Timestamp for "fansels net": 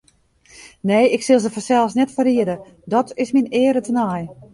1.55-2.11